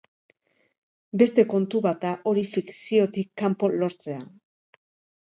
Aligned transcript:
Beste 1.23 1.45
kontu 1.51 1.83
bat 1.87 2.01
da 2.07 2.15
hori 2.33 2.47
fikziotik 2.57 3.33
kanpo 3.45 3.73
lortzea. 3.79 4.29